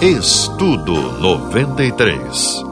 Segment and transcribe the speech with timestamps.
[0.00, 2.62] Estudo 93.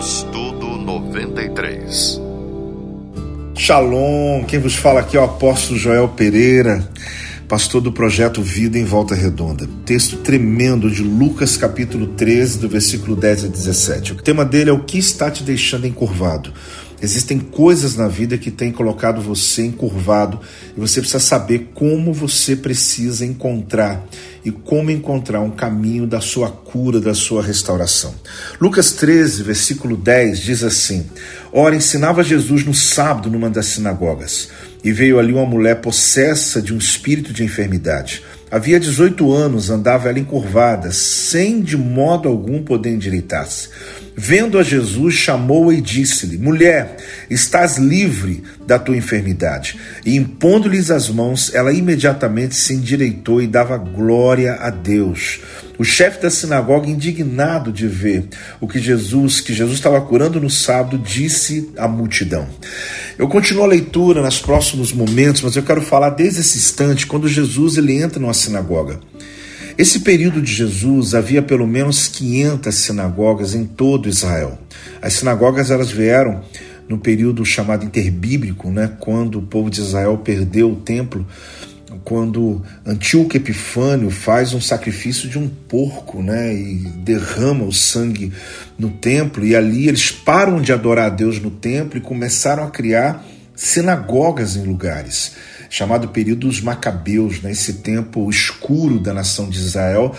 [0.00, 2.20] Estudo 93.
[3.54, 6.90] Shalom, quem vos fala aqui é o apóstolo Joel Pereira,
[7.46, 9.68] pastor do projeto Vida em Volta Redonda.
[9.86, 14.14] Texto tremendo de Lucas capítulo 13, do versículo 10 a 17.
[14.14, 16.52] O tema dele é o que está te deixando encurvado.
[17.02, 20.38] Existem coisas na vida que têm colocado você encurvado
[20.76, 24.06] e você precisa saber como você precisa encontrar
[24.44, 28.14] e como encontrar um caminho da sua cura, da sua restauração.
[28.60, 31.06] Lucas 13, versículo 10 diz assim:
[31.52, 34.48] Ora, ensinava Jesus no sábado numa das sinagogas,
[34.84, 38.22] e veio ali uma mulher possessa de um espírito de enfermidade.
[38.50, 43.68] Havia 18 anos, andava ela encurvada, sem de modo algum poder endireitar-se.
[44.16, 46.96] Vendo a Jesus, chamou-a e disse-lhe: Mulher,
[47.30, 49.78] estás livre da tua enfermidade.
[50.04, 55.40] E impondo-lhes as mãos, ela imediatamente se endireitou e dava glória a Deus.
[55.78, 58.28] O chefe da sinagoga, indignado de ver
[58.60, 62.46] o que Jesus, que Jesus estava curando no sábado, disse à multidão.
[63.18, 67.28] Eu continuo a leitura nos próximos momentos, mas eu quero falar desde esse instante, quando
[67.28, 69.00] Jesus ele entra numa sinagoga.
[69.80, 74.58] Esse período de Jesus havia pelo menos 500 sinagogas em todo Israel.
[75.00, 76.42] As sinagogas elas vieram
[76.86, 81.26] no período chamado interbíblico, né, quando o povo de Israel perdeu o templo,
[82.04, 88.34] quando Antíoco Epifânio faz um sacrifício de um porco, né, e derrama o sangue
[88.78, 92.70] no templo, e ali eles param de adorar a Deus no templo e começaram a
[92.70, 93.24] criar
[93.56, 95.32] sinagogas em lugares
[95.70, 100.12] chamado período dos Macabeus, né, esse tempo escuro da nação de Israel,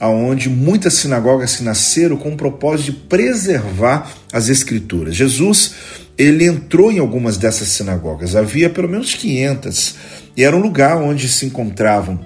[0.00, 5.14] aonde muitas sinagogas se nasceram com o propósito de preservar as escrituras.
[5.14, 5.74] Jesus,
[6.16, 9.94] ele entrou em algumas dessas sinagogas, havia pelo menos 500,
[10.34, 12.18] e era um lugar onde se encontravam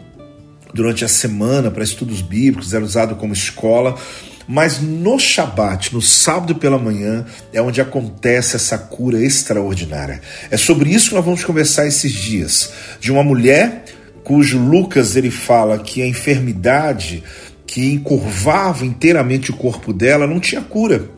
[0.73, 3.97] durante a semana para estudos bíblicos, era usado como escola
[4.49, 10.23] mas no Shabat, no sábado pela manhã, é onde acontece essa cura extraordinária.
[10.51, 12.73] É sobre isso que nós vamos conversar esses dias.
[12.99, 13.85] De uma mulher
[14.25, 17.23] cujo Lucas ele fala que a enfermidade
[17.67, 21.11] que encurvava inteiramente o corpo dela não tinha cura.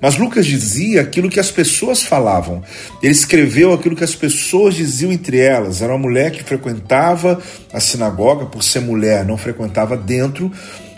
[0.00, 2.62] Mas Lucas dizia aquilo que as pessoas falavam.
[3.02, 5.80] Ele escreveu aquilo que as pessoas diziam entre elas.
[5.80, 7.40] Era uma mulher que frequentava
[7.72, 10.52] a sinagoga, por ser mulher, não frequentava dentro,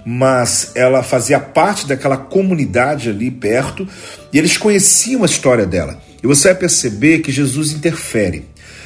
[0.07, 3.89] mas ela fazia parte daquela comunidade ali perto
[4.33, 6.01] e eles conheciam a história dela.
[6.23, 8.45] E você vai perceber que Jesus interfere.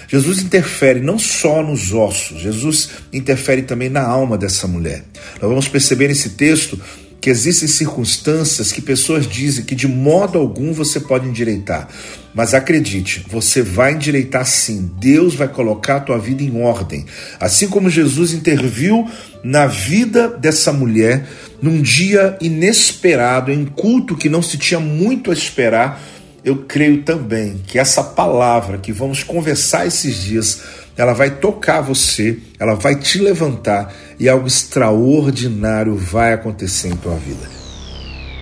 [0.09, 5.05] Jesus interfere não só nos ossos, Jesus interfere também na alma dessa mulher.
[5.41, 6.81] Nós vamos perceber nesse texto
[7.21, 11.89] que existem circunstâncias que pessoas dizem que de modo algum você pode endireitar.
[12.33, 14.91] Mas acredite, você vai endireitar sim.
[14.99, 17.05] Deus vai colocar a tua vida em ordem.
[17.39, 19.09] Assim como Jesus interviu
[19.43, 21.27] na vida dessa mulher
[21.61, 26.01] num dia inesperado, em culto que não se tinha muito a esperar,
[26.43, 30.63] eu creio também que essa palavra que vamos conversar esses dias
[30.97, 37.17] ela vai tocar você, ela vai te levantar e algo extraordinário vai acontecer em tua
[37.17, 37.61] vida.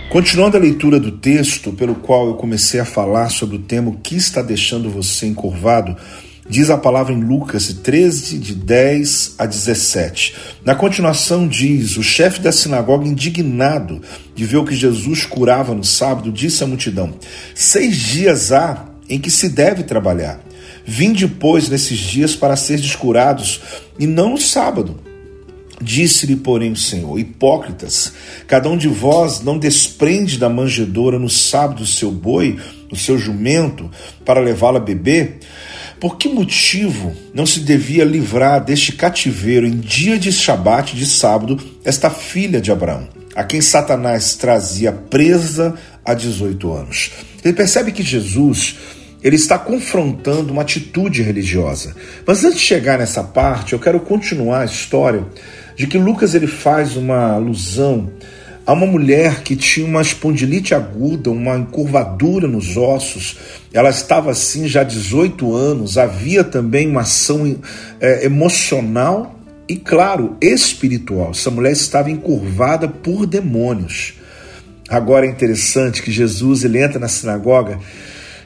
[0.09, 3.97] Continuando a leitura do texto pelo qual eu comecei a falar sobre o tema o
[3.97, 5.95] que está deixando você encurvado,
[6.49, 10.35] diz a palavra em Lucas 13, de 10 a 17.
[10.65, 14.01] Na continuação, diz: O chefe da sinagoga, indignado
[14.33, 17.13] de ver o que Jesus curava no sábado, disse à multidão:
[17.53, 20.41] Seis dias há em que se deve trabalhar.
[20.91, 23.61] Vinde, pois, nesses dias para ser descurados,
[23.99, 24.99] e não no sábado.
[25.79, 28.11] Disse-lhe, porém, o Senhor: Hipócritas,
[28.47, 32.57] cada um de vós não desprende da manjedoura no sábado o seu boi,
[32.91, 33.87] o seu jumento,
[34.25, 35.37] para levá-lo a beber?
[35.99, 41.59] Por que motivo não se devia livrar deste cativeiro em dia de Shabat, de sábado,
[41.85, 47.11] esta filha de Abraão, a quem Satanás trazia presa há 18 anos?
[47.45, 48.75] Ele percebe que Jesus
[49.23, 51.95] ele está confrontando uma atitude religiosa.
[52.25, 55.25] Mas antes de chegar nessa parte, eu quero continuar a história
[55.75, 58.09] de que Lucas ele faz uma alusão
[58.65, 63.37] a uma mulher que tinha uma espondilite aguda, uma encurvadura nos ossos.
[63.73, 65.97] Ela estava assim já há 18 anos.
[65.97, 67.57] Havia também uma ação
[67.99, 71.31] é, emocional e, claro, espiritual.
[71.31, 74.13] Essa mulher estava encurvada por demônios.
[74.87, 77.79] Agora é interessante que Jesus ele entra na sinagoga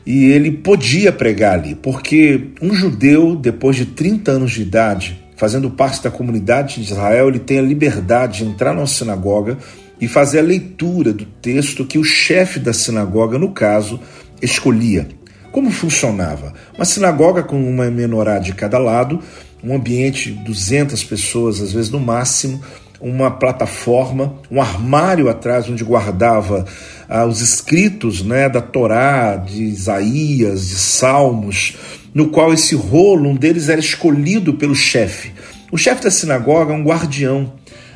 [0.06, 5.70] e ele podia pregar ali, porque um judeu, depois de 30 anos de idade, fazendo
[5.70, 9.58] parte da comunidade de Israel, ele tem a liberdade de entrar na sinagoga
[10.00, 14.00] e fazer a leitura do texto que o chefe da sinagoga, no caso,
[14.42, 15.08] escolhia.
[15.52, 16.54] Como funcionava?
[16.76, 19.20] Uma sinagoga com uma menorá de cada lado,
[19.64, 22.62] um ambiente de 200 pessoas, às vezes no máximo,
[23.01, 26.66] uma plataforma, um armário atrás onde guardava
[27.10, 31.75] ah, os escritos né, da Torá, de Isaías, de Salmos,
[32.13, 35.31] no qual esse rolo, um deles era escolhido pelo chefe.
[35.72, 37.54] O chefe da sinagoga é um guardião.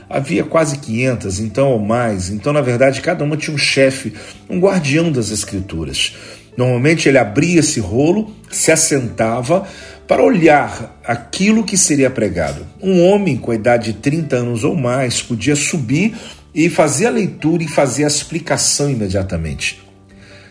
[0.10, 2.30] Havia quase 500, então ou mais.
[2.30, 4.14] Então, na verdade, cada uma tinha um chefe,
[4.50, 6.16] um guardião das escrituras.
[6.58, 9.68] Normalmente ele abria esse rolo, se assentava
[10.08, 12.66] para olhar aquilo que seria pregado.
[12.82, 16.16] Um homem com a idade de 30 anos ou mais podia subir
[16.56, 19.84] e fazer a leitura e fazer a explicação imediatamente.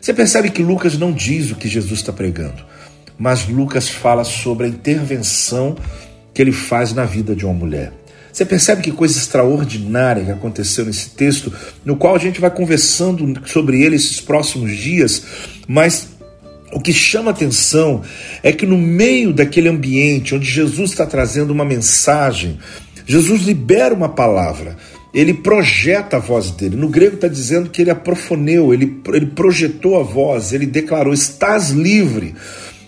[0.00, 2.64] Você percebe que Lucas não diz o que Jesus está pregando,
[3.18, 5.76] mas Lucas fala sobre a intervenção
[6.32, 7.92] que ele faz na vida de uma mulher.
[8.30, 11.50] Você percebe que coisa extraordinária que aconteceu nesse texto,
[11.82, 15.22] no qual a gente vai conversando sobre ele esses próximos dias,
[15.66, 16.08] mas
[16.72, 18.02] o que chama atenção
[18.42, 22.58] é que no meio daquele ambiente onde Jesus está trazendo uma mensagem,
[23.06, 24.76] Jesus libera uma palavra,
[25.14, 26.76] ele projeta a voz dele.
[26.76, 31.70] No grego está dizendo que ele aprofoneu, ele, ele projetou a voz, ele declarou: Estás
[31.70, 32.34] livre.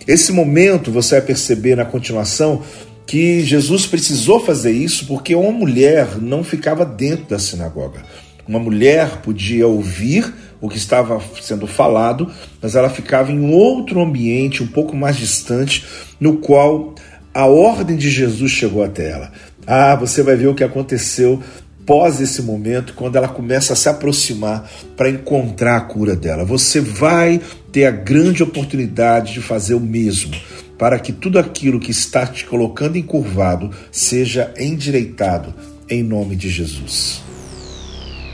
[0.07, 2.63] Esse momento você vai perceber na continuação
[3.07, 8.03] que Jesus precisou fazer isso porque uma mulher não ficava dentro da sinagoga.
[8.47, 14.63] Uma mulher podia ouvir o que estava sendo falado, mas ela ficava em outro ambiente,
[14.63, 15.85] um pouco mais distante,
[16.21, 16.95] no qual
[17.33, 19.31] a ordem de Jesus chegou até ela.
[19.67, 21.43] Ah, você vai ver o que aconteceu
[21.89, 26.45] pós esse momento, quando ela começa a se aproximar para encontrar a cura dela.
[26.45, 27.41] Você vai
[27.73, 30.35] ter a grande oportunidade de fazer o mesmo
[30.77, 35.55] para que tudo aquilo que está te colocando encurvado seja endireitado
[35.89, 37.28] em nome de Jesus.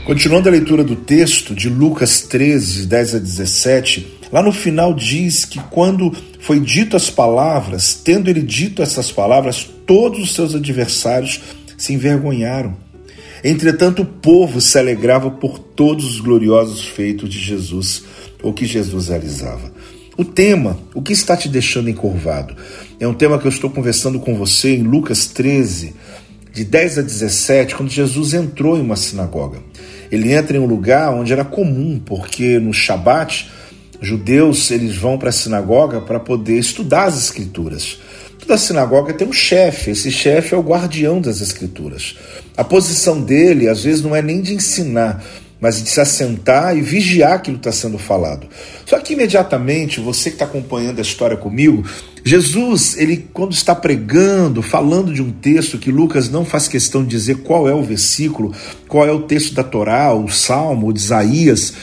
[0.05, 5.45] Continuando a leitura do texto de Lucas 13, 10 a 17, lá no final diz
[5.45, 11.41] que quando foi dito as palavras, tendo ele dito essas palavras, todos os seus adversários
[11.75, 12.77] se envergonharam.
[13.43, 18.03] Entretanto, o povo se alegrava por todos os gloriosos feitos de Jesus,
[18.43, 19.73] o que Jesus realizava.
[20.15, 22.55] O tema, o que está te deixando encurvado?
[22.99, 25.95] É um tema que eu estou conversando com você em Lucas 13,
[26.53, 29.57] de 10 a 17, quando Jesus entrou em uma sinagoga.
[30.11, 33.49] Ele entra em um lugar onde era comum, porque no Shabat,
[34.01, 37.97] judeus eles vão para a sinagoga para poder estudar as escrituras.
[38.39, 42.15] Toda sinagoga tem um chefe, esse chefe é o guardião das escrituras.
[42.55, 45.23] A posição dele, às vezes, não é nem de ensinar,
[45.65, 48.47] mas de se assentar e vigiar aquilo que está sendo falado.
[48.85, 51.83] Só que imediatamente, você que está acompanhando a história comigo,
[52.23, 57.09] Jesus, ele quando está pregando, falando de um texto que Lucas não faz questão de
[57.09, 58.53] dizer qual é o versículo,
[58.87, 61.73] qual é o texto da Torá, o Salmo, o de Isaías,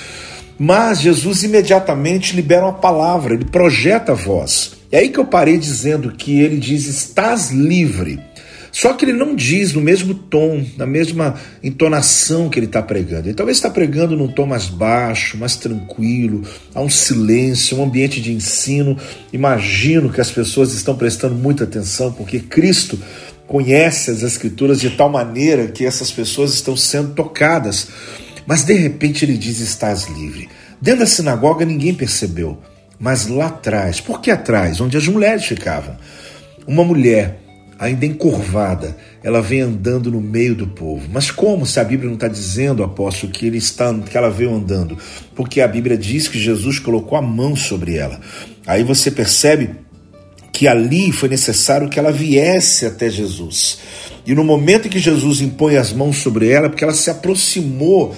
[0.56, 4.75] mas Jesus imediatamente libera uma palavra, ele projeta a voz.
[4.93, 8.20] É aí que eu parei dizendo que ele diz: estás livre.
[8.72, 13.28] Só que ele não diz no mesmo tom, na mesma entonação que ele está pregando.
[13.28, 16.42] Ele talvez está pregando num tom mais baixo, mais tranquilo,
[16.74, 18.96] há um silêncio, um ambiente de ensino.
[19.30, 22.98] Imagino que as pessoas estão prestando muita atenção, porque Cristo
[23.46, 27.88] conhece as Escrituras de tal maneira que essas pessoas estão sendo tocadas.
[28.46, 30.48] Mas de repente ele diz: Estás livre.
[30.80, 32.58] Dentro da sinagoga ninguém percebeu,
[32.98, 34.80] mas lá atrás, por que atrás?
[34.80, 35.96] Onde as mulheres ficavam.
[36.66, 37.38] Uma mulher
[37.82, 41.08] ainda encurvada, ela vem andando no meio do povo.
[41.12, 44.55] Mas como se a Bíblia não está dizendo, apóstolo, que ele está, que ela veio
[44.55, 44.96] andando?
[45.34, 48.20] Porque a Bíblia diz que Jesus colocou a mão sobre ela.
[48.65, 49.70] Aí você percebe
[50.53, 53.79] que ali foi necessário que ela viesse até Jesus.
[54.24, 58.15] E no momento em que Jesus impõe as mãos sobre ela, porque ela se aproximou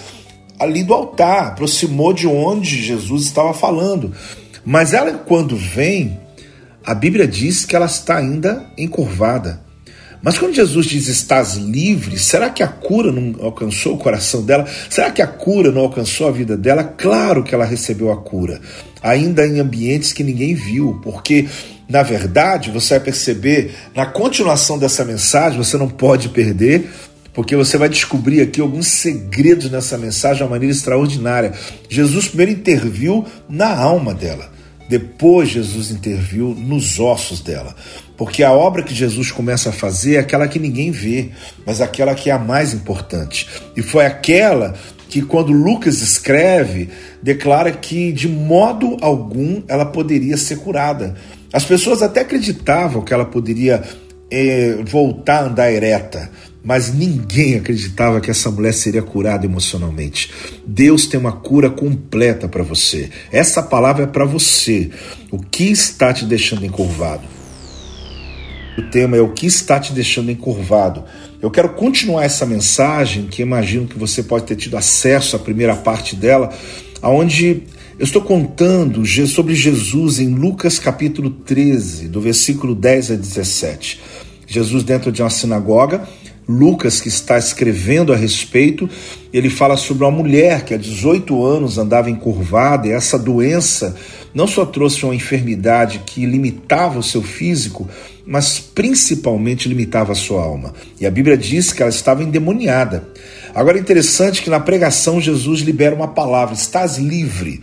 [0.59, 4.13] ali do altar, aproximou de onde Jesus estava falando.
[4.63, 6.19] Mas ela, quando vem,
[6.85, 9.65] a Bíblia diz que ela está ainda encurvada.
[10.25, 14.67] Mas quando Jesus diz estás livre, será que a cura não alcançou o coração dela?
[14.89, 16.83] Será que a cura não alcançou a vida dela?
[16.83, 18.59] Claro que ela recebeu a cura,
[19.03, 21.47] ainda em ambientes que ninguém viu, porque
[21.87, 26.89] na verdade você vai perceber na continuação dessa mensagem, você não pode perder,
[27.35, 31.53] porque você vai descobrir aqui alguns segredos nessa mensagem de uma maneira extraordinária.
[31.89, 34.54] Jesus primeiro interviu na alma dela.
[34.89, 37.75] Depois Jesus interviu nos ossos dela,
[38.17, 41.31] porque a obra que Jesus começa a fazer é aquela que ninguém vê,
[41.65, 43.49] mas aquela que é a mais importante.
[43.77, 44.75] E foi aquela
[45.09, 46.91] que, quando Lucas escreve,
[47.23, 51.15] declara que de modo algum ela poderia ser curada.
[51.53, 53.83] As pessoas até acreditavam que ela poderia
[54.31, 56.31] é, voltar a andar ereta,
[56.65, 60.33] mas ninguém acreditava que essa mulher seria curada emocionalmente.
[60.67, 63.11] Deus tem uma cura completa para você.
[63.31, 64.91] Essa palavra é para você.
[65.31, 67.23] O que está te deixando encurvado?
[68.79, 71.05] O tema é o que está te deixando encurvado.
[71.41, 75.77] Eu quero continuar essa mensagem, que imagino que você pode ter tido acesso à primeira
[75.77, 76.51] parte dela,
[77.03, 77.63] aonde
[77.99, 84.01] eu estou contando sobre Jesus em Lucas capítulo 13, do versículo 10 a 17.
[84.47, 86.09] Jesus dentro de uma sinagoga,
[86.49, 88.89] Lucas, que está escrevendo a respeito,
[89.33, 93.97] ele fala sobre uma mulher que há 18 anos andava encurvada e essa doença
[94.35, 97.89] não só trouxe uma enfermidade que limitava o seu físico,
[98.27, 100.75] mas principalmente limitava a sua alma.
[101.01, 103.09] E a Bíblia diz que ela estava endemoniada.
[103.55, 107.61] Agora é interessante que na pregação Jesus libera uma palavra: estás livre.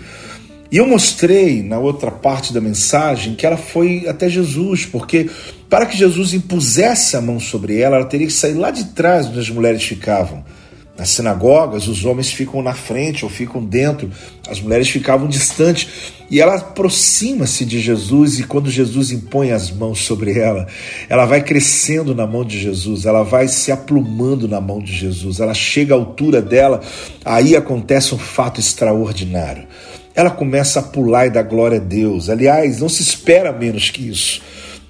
[0.72, 5.30] E eu mostrei na outra parte da mensagem que ela foi até Jesus, porque
[5.70, 9.28] para que Jesus impusesse a mão sobre ela, ela teria que sair lá de trás
[9.28, 10.46] onde as mulheres ficavam.
[10.98, 14.10] Nas sinagogas, os homens ficam na frente ou ficam dentro,
[14.48, 16.14] as mulheres ficavam distantes.
[16.30, 20.68] E ela aproxima-se de Jesus, e quando Jesus impõe as mãos sobre ela,
[21.10, 25.42] ela vai crescendo na mão de Jesus, ela vai se aplumando na mão de Jesus,
[25.42, 26.80] ela chega à altura dela,
[27.26, 29.68] aí acontece um fato extraordinário
[30.16, 32.30] ela começa a pular e dar glória a Deus.
[32.30, 34.42] Aliás, não se espera menos que isso.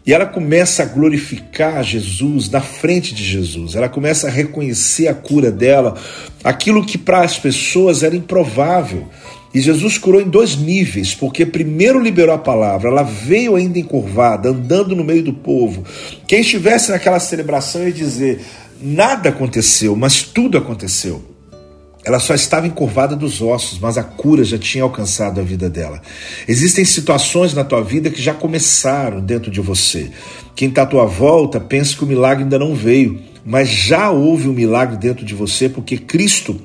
[0.05, 3.75] E ela começa a glorificar Jesus na frente de Jesus.
[3.75, 5.95] Ela começa a reconhecer a cura dela,
[6.43, 9.07] aquilo que para as pessoas era improvável.
[9.53, 14.49] E Jesus curou em dois níveis, porque primeiro liberou a palavra, ela veio ainda encurvada,
[14.49, 15.83] andando no meio do povo.
[16.25, 18.39] Quem estivesse naquela celebração ia dizer:
[18.81, 21.30] nada aconteceu, mas tudo aconteceu.
[22.03, 26.01] Ela só estava encurvada dos ossos, mas a cura já tinha alcançado a vida dela.
[26.47, 30.09] Existem situações na tua vida que já começaram dentro de você.
[30.55, 34.47] Quem está à tua volta pensa que o milagre ainda não veio, mas já houve
[34.47, 36.59] um milagre dentro de você porque Cristo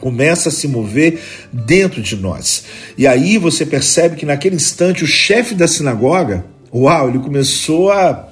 [0.00, 1.20] começa a se mover
[1.52, 2.64] dentro de nós.
[2.96, 8.28] E aí você percebe que naquele instante o chefe da sinagoga, uau, ele começou a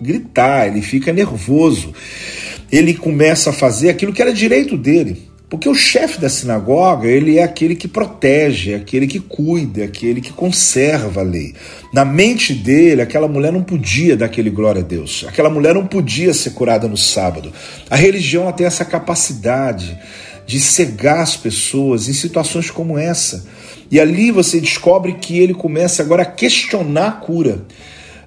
[0.00, 1.92] gritar, ele fica nervoso.
[2.72, 7.38] Ele começa a fazer aquilo que era direito dele porque o chefe da sinagoga, ele
[7.38, 11.54] é aquele que protege, é aquele que cuida, é aquele que conserva a lei.
[11.92, 15.24] Na mente dele, aquela mulher não podia dar aquele glória a Deus.
[15.28, 17.52] Aquela mulher não podia ser curada no sábado.
[17.90, 19.96] A religião tem essa capacidade
[20.46, 23.46] de cegar as pessoas em situações como essa.
[23.90, 27.64] E ali você descobre que ele começa agora a questionar a cura.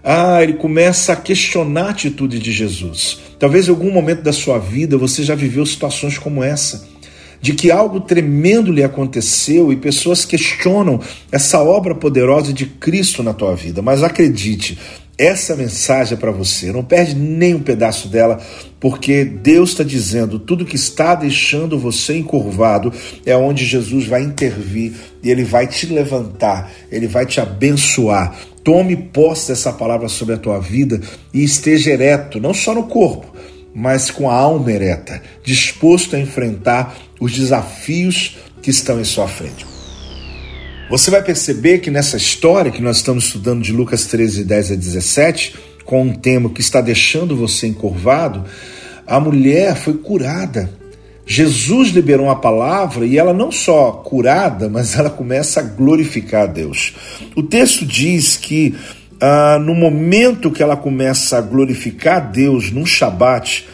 [0.03, 3.19] Ah, ele começa a questionar a atitude de Jesus.
[3.39, 6.95] Talvez em algum momento da sua vida você já viveu situações como essa
[7.47, 10.99] de que algo tremendo lhe aconteceu e pessoas questionam
[11.31, 13.81] essa obra poderosa de Cristo na tua vida.
[13.81, 14.77] Mas acredite,
[15.17, 16.73] essa mensagem é para você.
[16.73, 18.37] Não perde nem um pedaço dela,
[18.81, 22.91] porque Deus está dizendo: tudo que está deixando você encurvado
[23.25, 24.91] é onde Jesus vai intervir
[25.23, 28.35] e ele vai te levantar, ele vai te abençoar.
[28.61, 30.99] Tome posse dessa palavra sobre a tua vida
[31.33, 33.33] e esteja ereto, não só no corpo,
[33.79, 39.67] mas com a alma ereta, disposto a enfrentar os desafios que estão em sua frente.
[40.89, 44.75] Você vai perceber que nessa história que nós estamos estudando de Lucas 13, 10 a
[44.75, 45.55] 17,
[45.85, 48.45] com um tema que está deixando você encurvado,
[49.05, 50.71] a mulher foi curada.
[51.23, 56.47] Jesus liberou uma palavra e ela não só curada, mas ela começa a glorificar a
[56.47, 56.95] Deus.
[57.35, 58.73] O texto diz que
[59.19, 63.67] ah, no momento que ela começa a glorificar a Deus num Shabat,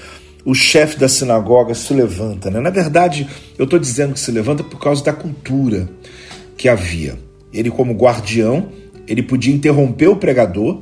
[0.45, 2.49] o chefe da sinagoga se levanta.
[2.49, 2.59] Né?
[2.59, 5.87] Na verdade, eu estou dizendo que se levanta por causa da cultura
[6.57, 7.17] que havia.
[7.53, 8.69] Ele, como guardião,
[9.07, 10.81] ele podia interromper o pregador.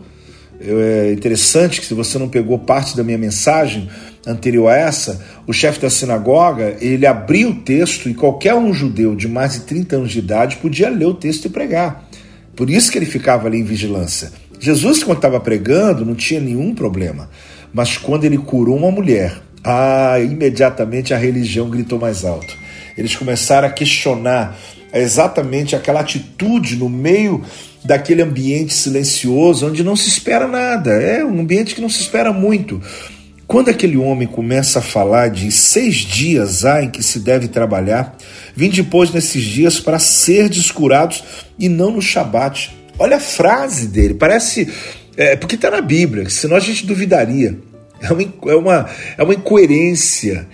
[0.59, 3.89] É interessante que, se você não pegou parte da minha mensagem
[4.25, 9.15] anterior a essa, o chefe da sinagoga ele abria o texto e qualquer um judeu
[9.15, 12.07] de mais de 30 anos de idade podia ler o texto e pregar.
[12.55, 14.31] Por isso que ele ficava ali em vigilância.
[14.61, 17.27] Jesus, quando estava pregando, não tinha nenhum problema.
[17.73, 22.55] Mas quando ele curou uma mulher, ah, imediatamente a religião gritou mais alto.
[22.95, 24.55] Eles começaram a questionar
[24.93, 27.43] exatamente aquela atitude no meio
[27.83, 30.91] daquele ambiente silencioso onde não se espera nada.
[30.91, 32.79] É um ambiente que não se espera muito.
[33.47, 38.15] Quando aquele homem começa a falar de seis dias há em que se deve trabalhar,
[38.55, 41.23] vim depois nesses dias para ser descurados
[41.57, 42.80] e não no Shabat.
[43.01, 44.71] Olha a frase dele, parece.
[45.17, 47.57] É, porque está na Bíblia, senão a gente duvidaria.
[47.99, 50.47] É uma, é uma, é uma incoerência.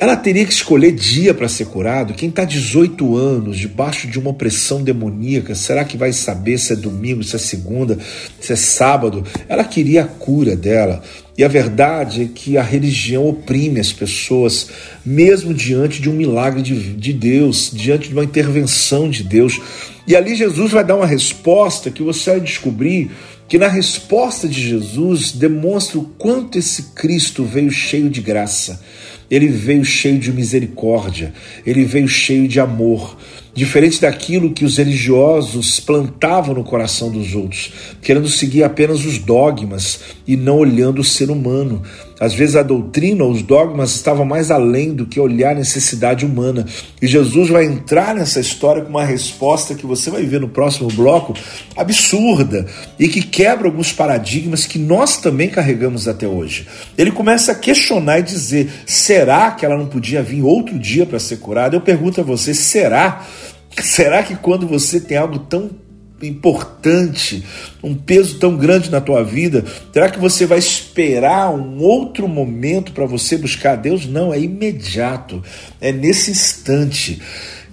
[0.00, 2.14] Ela teria que escolher dia para ser curado?
[2.14, 6.76] Quem está 18 anos debaixo de uma opressão demoníaca, será que vai saber se é
[6.76, 7.98] domingo, se é segunda,
[8.40, 9.24] se é sábado?
[9.48, 11.02] Ela queria a cura dela.
[11.36, 14.68] E a verdade é que a religião oprime as pessoas,
[15.04, 19.60] mesmo diante de um milagre de, de Deus, diante de uma intervenção de Deus.
[20.06, 23.10] E ali Jesus vai dar uma resposta que você vai descobrir
[23.48, 28.78] que na resposta de Jesus demonstra o quanto esse Cristo veio cheio de graça,
[29.30, 31.32] ele veio cheio de misericórdia,
[31.66, 33.16] ele veio cheio de amor
[33.58, 40.00] diferente daquilo que os religiosos plantavam no coração dos outros, querendo seguir apenas os dogmas
[40.26, 41.82] e não olhando o ser humano.
[42.20, 46.26] Às vezes a doutrina ou os dogmas estavam mais além do que olhar a necessidade
[46.26, 46.66] humana.
[47.00, 50.88] E Jesus vai entrar nessa história com uma resposta que você vai ver no próximo
[50.88, 51.34] bloco
[51.76, 52.66] absurda
[52.98, 56.66] e que quebra alguns paradigmas que nós também carregamos até hoje.
[56.96, 61.20] Ele começa a questionar e dizer: será que ela não podia vir outro dia para
[61.20, 61.76] ser curada?
[61.76, 63.24] Eu pergunto a você: será?
[63.82, 65.70] Será que quando você tem algo tão
[66.22, 67.44] importante,
[67.82, 72.92] um peso tão grande na tua vida, será que você vai esperar um outro momento
[72.92, 74.06] para você buscar a Deus?
[74.06, 75.42] Não, é imediato,
[75.80, 77.20] é nesse instante.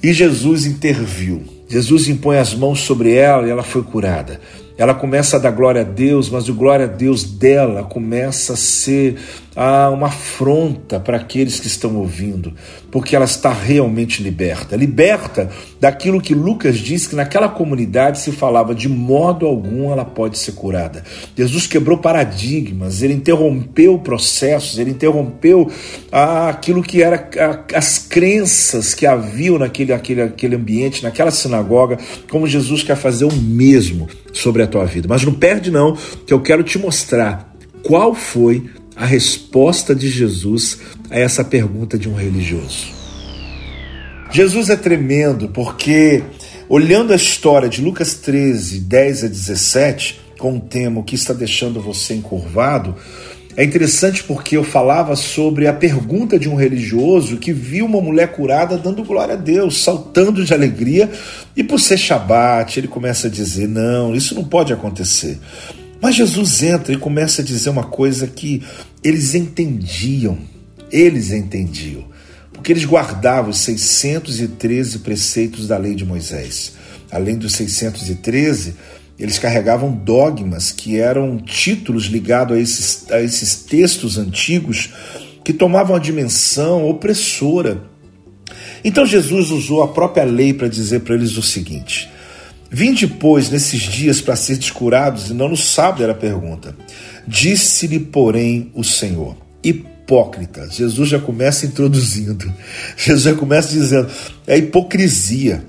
[0.02, 1.44] E Jesus interviu.
[1.68, 4.40] Jesus impõe as mãos sobre ela e ela foi curada.
[4.78, 8.58] Ela começa a dar glória a Deus, mas o glória a Deus dela começa a
[8.58, 9.18] ser
[9.56, 12.54] uma afronta para aqueles que estão ouvindo,
[12.92, 14.76] porque ela está realmente liberta.
[14.76, 20.38] Liberta daquilo que Lucas diz que naquela comunidade se falava de modo algum ela pode
[20.38, 21.04] ser curada.
[21.38, 25.72] Jesus quebrou paradigmas, ele interrompeu processos, ele interrompeu
[26.12, 31.98] ah, aquilo que era ah, as crenças que haviam naquele, aquele, aquele ambiente, naquela sinagoga,
[32.30, 35.08] como Jesus quer fazer o mesmo sobre a tua vida.
[35.10, 35.96] Mas não perde não,
[36.26, 42.08] que eu quero te mostrar qual foi a resposta de Jesus a essa pergunta de
[42.08, 42.88] um religioso.
[44.32, 46.24] Jesus é tremendo porque,
[46.68, 51.34] olhando a história de Lucas 13, 10 a 17, com o tema O que está
[51.34, 52.96] deixando você encurvado,
[53.58, 58.34] é interessante porque eu falava sobre a pergunta de um religioso que viu uma mulher
[58.34, 61.10] curada dando glória a Deus, saltando de alegria,
[61.56, 65.40] e por ser Shabat, ele começa a dizer: não, isso não pode acontecer.
[66.06, 68.62] Mas Jesus entra e começa a dizer uma coisa que
[69.04, 70.38] eles entendiam,
[70.92, 72.06] eles entendiam,
[72.54, 76.74] porque eles guardavam os 613 preceitos da lei de Moisés.
[77.10, 78.76] Além dos 613,
[79.18, 84.94] eles carregavam dogmas que eram títulos ligados a esses, a esses textos antigos
[85.44, 87.82] que tomavam a dimensão opressora.
[88.84, 92.08] Então Jesus usou a própria lei para dizer para eles o seguinte:
[92.78, 96.76] Vinde, pois, nesses dias para ser curados, e não no sábado, era a pergunta.
[97.26, 100.70] Disse-lhe, porém, o Senhor: Hipócrita.
[100.70, 102.54] Jesus já começa introduzindo.
[102.98, 104.10] Jesus já começa dizendo:
[104.46, 105.64] é hipocrisia.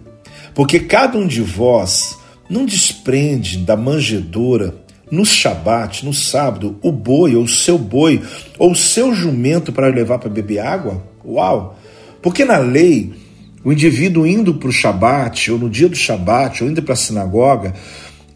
[0.53, 2.19] Porque cada um de vós
[2.51, 4.75] não desprende da manjedoura
[5.09, 8.21] no Shabat, no sábado, o boi ou o seu boi
[8.59, 11.05] ou o seu jumento para levar para beber água?
[11.25, 11.79] Uau!
[12.21, 13.26] Porque na lei
[13.67, 16.97] o indivíduo indo para o Shabat, ou no dia do Shabat, ou indo para a
[16.97, 17.75] sinagoga,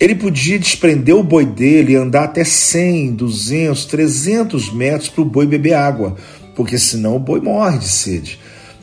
[0.01, 5.25] ele podia desprender o boi dele e andar até 100, 200, 300 metros para o
[5.25, 6.16] boi beber água,
[6.57, 8.40] porque senão o boi morre de sede.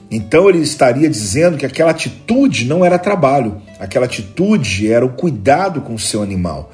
[0.10, 5.82] Então ele estaria dizendo que aquela atitude não era trabalho, aquela atitude era o cuidado
[5.82, 6.72] com o seu animal.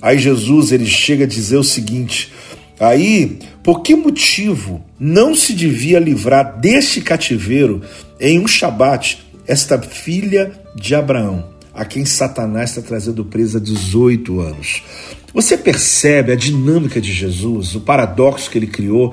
[0.00, 2.32] Aí Jesus ele chega a dizer o seguinte:
[2.80, 7.82] aí, por que motivo não se devia livrar deste cativeiro
[8.22, 14.40] em um Shabat, esta filha de Abraão, a quem Satanás está trazendo presa há 18
[14.40, 14.84] anos.
[15.34, 19.12] Você percebe a dinâmica de Jesus, o paradoxo que ele criou,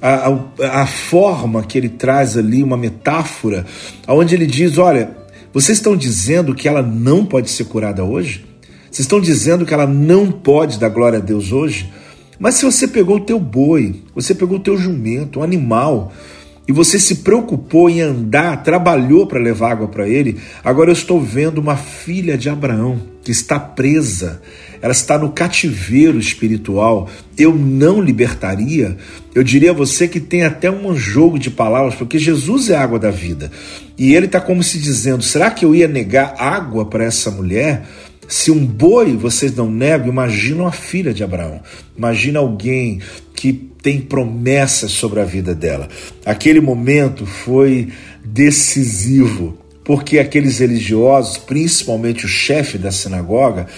[0.00, 0.28] a,
[0.64, 3.66] a, a forma que ele traz ali, uma metáfora,
[4.08, 5.14] onde ele diz: Olha,
[5.52, 8.42] vocês estão dizendo que ela não pode ser curada hoje?
[8.90, 11.92] Vocês estão dizendo que ela não pode dar glória a Deus hoje?
[12.38, 16.12] Mas se você pegou o teu boi, você pegou o teu jumento, um animal,
[16.68, 21.20] e você se preocupou em andar, trabalhou para levar água para ele, agora eu estou
[21.20, 24.40] vendo uma filha de Abraão que está presa,
[24.80, 27.08] ela está no cativeiro espiritual.
[27.36, 28.96] Eu não libertaria?
[29.34, 32.82] Eu diria a você que tem até um jogo de palavras, porque Jesus é a
[32.82, 33.50] água da vida.
[33.98, 37.84] E ele está como se dizendo: será que eu ia negar água para essa mulher?
[38.28, 41.60] Se um boi vocês não negam, imagina a filha de Abraão.
[41.96, 43.00] Imagina alguém
[43.34, 45.88] que tem promessas sobre a vida dela.
[46.24, 47.86] Aquele momento foi
[48.24, 53.68] decisivo, porque aqueles religiosos, principalmente o chefe da sinagoga,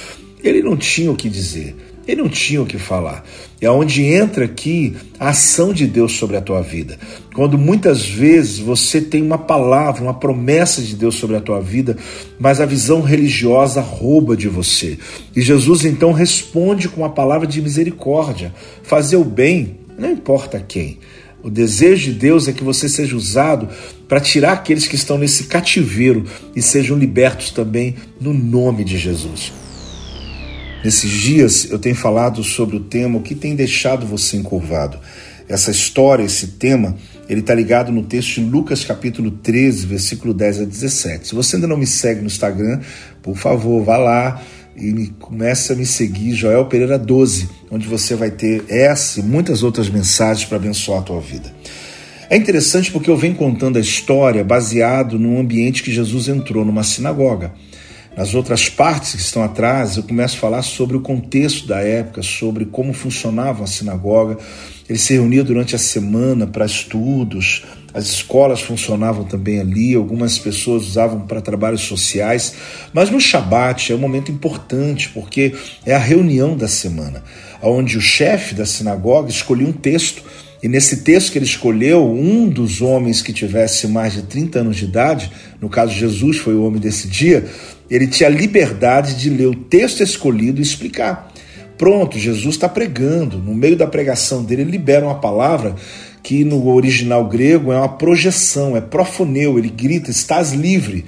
[0.42, 1.76] ele não tinha o que dizer.
[2.06, 3.22] Ele não tinha o que falar.
[3.60, 6.98] É onde entra aqui a ação de Deus sobre a tua vida.
[7.34, 11.98] Quando muitas vezes você tem uma palavra, uma promessa de Deus sobre a tua vida,
[12.40, 14.98] mas a visão religiosa rouba de você.
[15.36, 18.54] E Jesus então responde com uma palavra de misericórdia.
[18.82, 20.98] Fazer o bem, não importa quem.
[21.42, 23.68] O desejo de Deus é que você seja usado
[24.08, 29.52] para tirar aqueles que estão nesse cativeiro e sejam libertos também no nome de Jesus.
[30.84, 34.98] Nesses dias eu tenho falado sobre o tema o que tem deixado você encurvado.
[35.48, 36.96] Essa história, esse tema,
[37.28, 41.28] ele está ligado no texto de Lucas capítulo 13, versículo 10 a 17.
[41.28, 42.80] Se você ainda não me segue no Instagram,
[43.22, 44.42] por favor, vá lá
[44.80, 49.22] e me, comece a me seguir, Joel Pereira 12, onde você vai ter essa e
[49.22, 51.52] muitas outras mensagens para abençoar a tua vida.
[52.30, 56.82] É interessante porque eu venho contando a história baseado num ambiente que Jesus entrou numa
[56.82, 57.52] sinagoga.
[58.18, 62.20] Nas outras partes que estão atrás, eu começo a falar sobre o contexto da época,
[62.20, 64.36] sobre como funcionava a sinagoga.
[64.88, 67.62] Ele se reunia durante a semana para estudos,
[67.98, 72.54] as escolas funcionavam também ali, algumas pessoas usavam para trabalhos sociais,
[72.92, 75.52] mas no Shabat é um momento importante porque
[75.84, 77.24] é a reunião da semana,
[77.60, 80.22] onde o chefe da sinagoga escolhia um texto
[80.62, 84.76] e nesse texto que ele escolheu, um dos homens que tivesse mais de 30 anos
[84.76, 85.30] de idade,
[85.60, 87.46] no caso Jesus foi o homem desse dia,
[87.90, 91.32] ele tinha liberdade de ler o texto escolhido e explicar.
[91.76, 93.38] Pronto, Jesus está pregando.
[93.38, 95.76] No meio da pregação dele, ele libera uma palavra
[96.22, 99.58] que no original grego é uma projeção, é profoneu.
[99.58, 101.04] Ele grita: estás livre.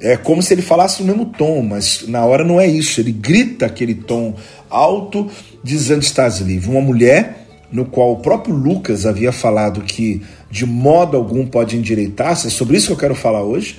[0.00, 3.00] É como se ele falasse no mesmo tom, mas na hora não é isso.
[3.00, 4.34] Ele grita aquele tom
[4.68, 5.30] alto,
[5.62, 6.70] dizendo: estás livre.
[6.70, 12.48] Uma mulher, no qual o próprio Lucas havia falado que de modo algum pode endireitar-se,
[12.48, 13.76] é sobre isso que eu quero falar hoje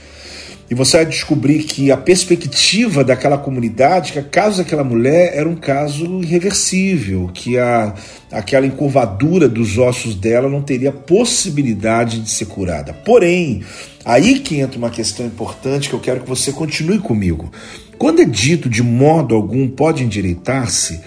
[0.74, 5.48] e você vai descobrir que a perspectiva daquela comunidade, que o caso daquela mulher era
[5.48, 7.94] um caso irreversível, que a,
[8.32, 12.92] aquela encurvadura dos ossos dela não teria possibilidade de ser curada.
[12.92, 13.62] Porém,
[14.04, 17.52] aí que entra uma questão importante que eu quero que você continue comigo.
[18.00, 21.02] Quando é dito de modo algum pode endireitar-se,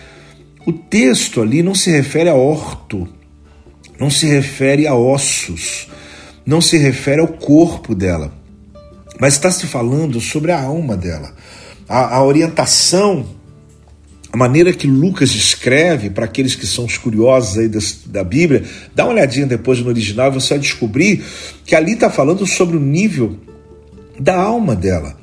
[0.65, 3.09] o texto ali não se refere a orto,
[3.99, 5.89] não se refere a ossos,
[6.47, 8.36] não se refere ao corpo dela
[9.19, 11.33] mas está se falando sobre a alma dela.
[11.89, 13.27] A, a orientação,
[14.33, 18.65] a maneira que Lucas escreve, para aqueles que são os curiosos aí da, da Bíblia,
[18.95, 21.25] dá uma olhadinha depois no original e você vai descobrir
[21.65, 23.37] que ali está falando sobre o nível
[24.19, 25.17] da alma dela.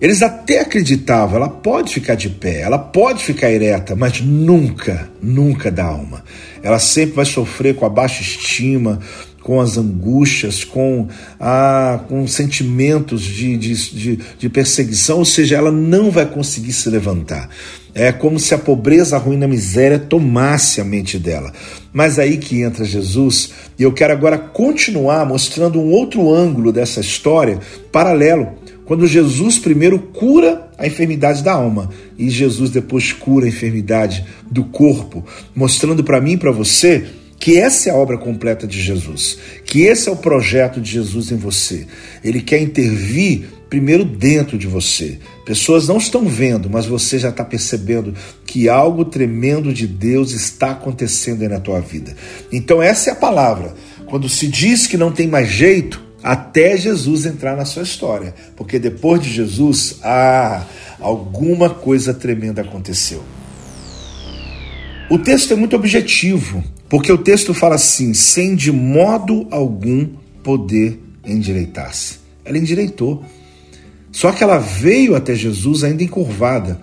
[0.00, 5.70] Eles até acreditavam, ela pode ficar de pé, ela pode ficar ereta, mas nunca, nunca
[5.70, 6.22] da alma.
[6.62, 9.00] Ela sempre vai sofrer com a baixa estima,
[9.44, 11.06] com as angústias, com,
[11.38, 16.88] a, com sentimentos de, de, de, de perseguição, ou seja, ela não vai conseguir se
[16.88, 17.50] levantar.
[17.94, 21.52] É como se a pobreza, a ruína, a miséria tomasse a mente dela.
[21.92, 27.00] Mas aí que entra Jesus, e eu quero agora continuar mostrando um outro ângulo dessa
[27.00, 27.60] história,
[27.92, 28.48] paralelo,
[28.86, 34.64] quando Jesus primeiro cura a enfermidade da alma e Jesus depois cura a enfermidade do
[34.64, 35.22] corpo,
[35.54, 37.04] mostrando para mim e para você
[37.44, 41.30] que essa é a obra completa de Jesus, que esse é o projeto de Jesus
[41.30, 41.86] em você.
[42.24, 45.18] Ele quer intervir primeiro dentro de você.
[45.44, 48.14] Pessoas não estão vendo, mas você já está percebendo
[48.46, 52.16] que algo tremendo de Deus está acontecendo aí na tua vida.
[52.50, 53.74] Então, essa é a palavra.
[54.06, 58.78] Quando se diz que não tem mais jeito, até Jesus entrar na sua história, porque
[58.78, 60.64] depois de Jesus, ah,
[60.98, 63.22] alguma coisa tremenda aconteceu.
[65.10, 66.64] O texto é muito objetivo.
[66.94, 70.06] Porque o texto fala assim: sem de modo algum
[70.44, 72.20] poder endireitar-se.
[72.44, 73.24] Ela endireitou.
[74.12, 76.80] Só que ela veio até Jesus ainda encurvada.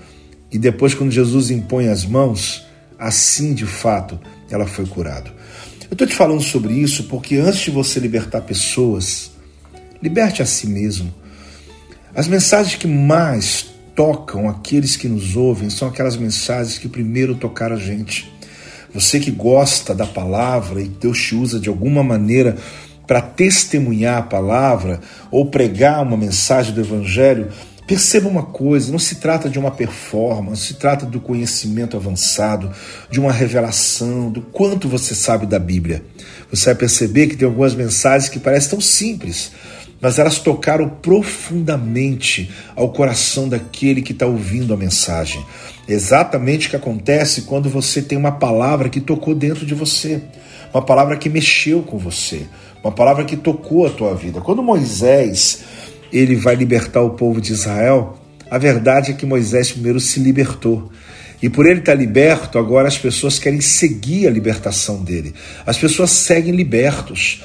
[0.52, 2.62] E depois, quando Jesus impõe as mãos,
[3.00, 4.19] assim de fato
[4.50, 5.34] ela foi curada.
[5.89, 9.32] Eu estou te falando sobre isso porque antes de você libertar pessoas,
[10.04, 11.10] liberte a si mesmo.
[12.13, 17.78] As mensagens que mais tocam aqueles que nos ouvem são aquelas mensagens que primeiro tocaram
[17.78, 18.30] a gente.
[18.93, 22.58] Você que gosta da palavra e Deus te usa de alguma maneira
[23.08, 24.99] para testemunhar a palavra
[25.30, 27.49] ou pregar uma mensagem do Evangelho,
[27.88, 32.71] perceba uma coisa: não se trata de uma performance, se trata do conhecimento avançado,
[33.10, 36.04] de uma revelação, do quanto você sabe da Bíblia.
[36.49, 39.51] Você vai perceber que tem algumas mensagens que parecem tão simples,
[40.01, 45.45] mas elas tocaram profundamente ao coração daquele que está ouvindo a mensagem.
[45.87, 50.21] Exatamente o que acontece quando você tem uma palavra que tocou dentro de você,
[50.73, 52.47] uma palavra que mexeu com você,
[52.83, 54.41] uma palavra que tocou a tua vida.
[54.41, 55.63] Quando Moisés
[56.11, 58.17] ele vai libertar o povo de Israel,
[58.49, 60.91] a verdade é que Moisés primeiro se libertou.
[61.41, 65.33] E por ele estar liberto, agora as pessoas querem seguir a libertação dele.
[65.65, 67.41] As pessoas seguem libertos.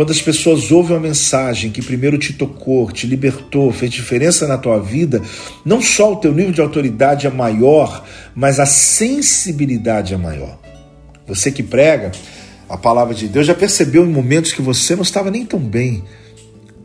[0.00, 4.56] Quando as pessoas ouvem uma mensagem que primeiro te tocou, te libertou, fez diferença na
[4.56, 5.20] tua vida,
[5.62, 8.02] não só o teu nível de autoridade é maior,
[8.34, 10.58] mas a sensibilidade é maior.
[11.26, 12.12] Você que prega
[12.66, 16.02] a palavra de Deus já percebeu em momentos que você não estava nem tão bem,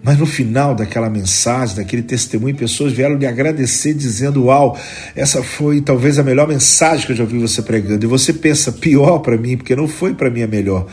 [0.06, 4.78] Mas no final daquela mensagem, daquele testemunho, pessoas vieram lhe agradecer, dizendo: Uau,
[5.16, 8.06] essa foi talvez a melhor mensagem que eu já ouvi você pregando.
[8.06, 10.86] E você pensa, pior para mim, porque não foi para mim a melhor.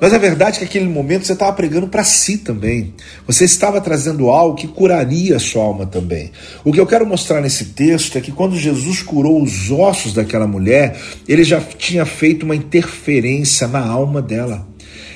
[0.00, 2.92] Mas a verdade é que naquele momento você estava pregando para si também.
[3.24, 6.32] Você estava trazendo algo que curaria a sua alma também.
[6.64, 10.48] O que eu quero mostrar nesse texto é que quando Jesus curou os ossos daquela
[10.48, 10.98] mulher,
[11.28, 14.66] ele já tinha feito uma interferência na alma dela.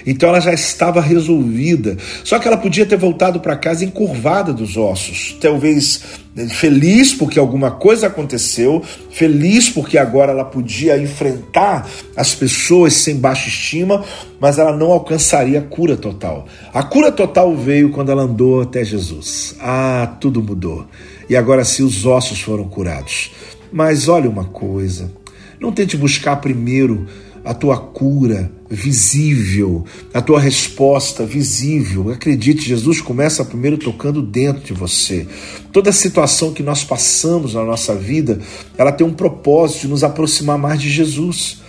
[0.06, 1.96] Então ela já estava resolvida.
[2.24, 6.02] Só que ela podia ter voltado para casa encurvada dos ossos, talvez
[6.36, 13.16] eh, feliz porque alguma coisa aconteceu, feliz porque agora ela podia enfrentar as pessoas sem
[13.16, 14.04] baixa estima,
[14.40, 16.46] mas ela não alcançaria a cura total.
[16.72, 19.54] A cura total veio quando ela andou até Jesus.
[19.60, 20.86] Ah, tudo mudou.
[21.28, 23.32] E agora sim os ossos foram curados.
[23.72, 25.12] Mas olha uma coisa,
[25.60, 27.06] não tente buscar primeiro
[27.44, 32.10] a tua cura visível, a tua resposta visível.
[32.10, 35.26] Acredite, Jesus começa primeiro tocando dentro de você.
[35.72, 38.40] Toda situação que nós passamos na nossa vida,
[38.78, 41.59] ela tem um propósito de nos aproximar mais de Jesus.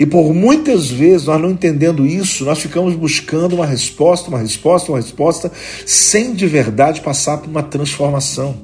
[0.00, 4.90] E por muitas vezes, nós não entendendo isso, nós ficamos buscando uma resposta, uma resposta,
[4.90, 5.52] uma resposta,
[5.84, 8.56] sem de verdade passar por uma transformação.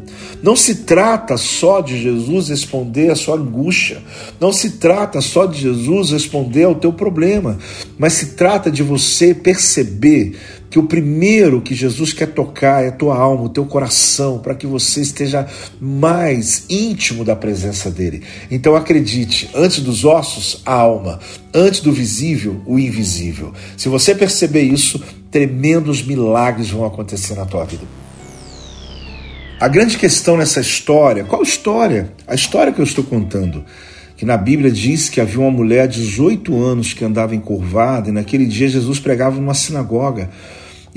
[0.42, 3.98] Não se trata só de Jesus responder à sua angústia,
[4.40, 7.58] não se trata só de Jesus responder ao teu problema,
[7.98, 10.38] mas se trata de você perceber
[10.76, 14.54] que o primeiro que Jesus quer tocar é a tua alma, o teu coração, para
[14.54, 15.46] que você esteja
[15.80, 18.22] mais íntimo da presença dele.
[18.50, 21.18] Então acredite, antes dos ossos, a alma,
[21.54, 23.54] antes do visível, o invisível.
[23.74, 27.84] Se você perceber isso, tremendos milagres vão acontecer na tua vida.
[29.58, 32.12] A grande questão nessa história, qual história?
[32.26, 33.64] A história que eu estou contando
[34.14, 38.12] que na Bíblia diz que havia uma mulher de 18 anos que andava encurvada, e
[38.12, 40.30] naquele dia Jesus pregava numa sinagoga.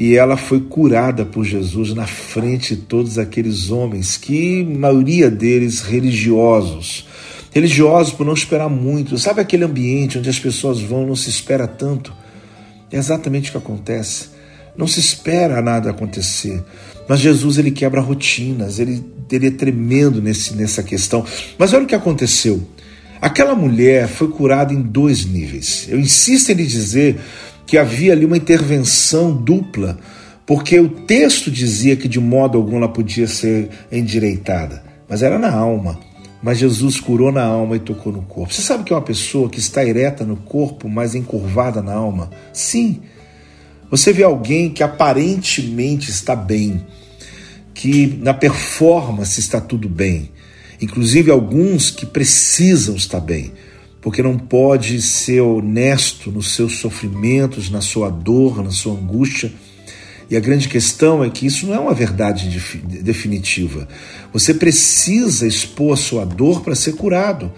[0.02, 5.82] E ela foi curada por Jesus na frente de todos aqueles homens, que maioria deles
[5.82, 7.06] religiosos.
[7.52, 9.18] Religiosos por não esperar muito.
[9.18, 12.14] Sabe aquele ambiente onde as pessoas vão, não se espera tanto?
[12.90, 14.30] É exatamente o que acontece.
[14.74, 16.64] Não se espera nada acontecer.
[17.06, 21.26] Mas Jesus ele quebra rotinas, ele, ele é tremendo nesse, nessa questão.
[21.58, 22.66] Mas olha o que aconteceu.
[23.22, 25.88] Aquela mulher foi curada em dois níveis.
[25.90, 27.20] Eu insisto em lhe dizer
[27.70, 30.00] que havia ali uma intervenção dupla,
[30.44, 35.54] porque o texto dizia que de modo algum ela podia ser endireitada, mas era na
[35.54, 36.00] alma.
[36.42, 38.52] Mas Jesus curou na alma e tocou no corpo.
[38.52, 42.32] Você sabe que é uma pessoa que está ereta no corpo, mas encurvada na alma?
[42.52, 43.02] Sim.
[43.92, 46.84] Você vê alguém que aparentemente está bem,
[47.76, 50.32] que na performance está tudo bem,
[50.82, 53.52] inclusive alguns que precisam estar bem,
[54.02, 59.52] porque não pode ser honesto nos seus sofrimentos, na sua dor, na sua angústia.
[60.30, 62.50] E a grande questão é que isso não é uma verdade
[63.02, 63.88] definitiva.
[64.32, 67.52] Você precisa expor a sua dor para ser curado.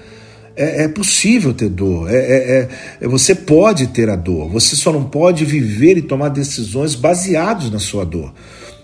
[0.56, 4.92] É, é, possível ter dor, é, é, é, você pode ter a dor, você só
[4.92, 8.34] não pode viver e tomar decisões baseadas na sua dor.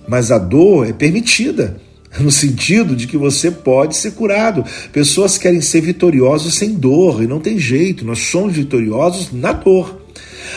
[0.07, 1.77] Mas a dor é permitida
[2.21, 4.63] no sentido de que você pode ser curado.
[4.91, 10.07] Pessoas querem ser vitoriosos sem dor e não tem jeito, nós somos vitoriosos na dor.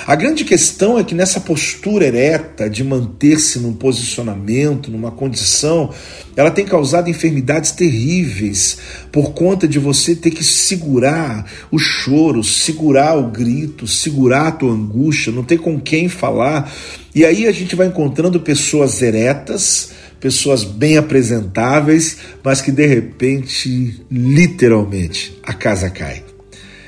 [0.07, 5.93] A grande questão é que nessa postura ereta de manter-se num posicionamento, numa condição,
[6.37, 8.79] ela tem causado enfermidades terríveis
[9.13, 14.73] por conta de você ter que segurar o choro, segurar o grito, segurar a tua
[14.73, 16.73] angústia, não ter com quem falar.
[17.15, 24.05] E aí a gente vai encontrando pessoas eretas, pessoas bem apresentáveis, mas que de repente,
[24.11, 26.30] literalmente, a casa cai.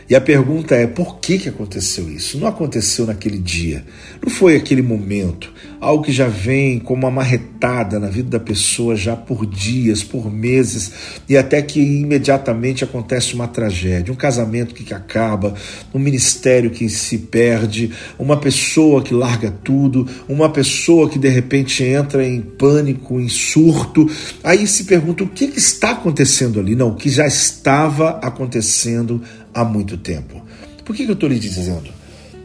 [0.09, 2.39] E a pergunta é: por que, que aconteceu isso?
[2.39, 3.85] Não aconteceu naquele dia,
[4.23, 8.95] não foi aquele momento, algo que já vem como uma marretada na vida da pessoa
[8.95, 10.93] já por dias, por meses,
[11.29, 15.55] e até que imediatamente acontece uma tragédia, um casamento que acaba,
[15.93, 21.83] um ministério que se perde, uma pessoa que larga tudo, uma pessoa que de repente
[21.83, 24.11] entra em pânico, em surto.
[24.43, 26.75] Aí se pergunta o que, que está acontecendo ali?
[26.75, 29.23] Não, o que já estava acontecendo
[29.55, 30.43] há muito tempo.
[30.85, 31.91] Por que, que eu estou lhe dizendo?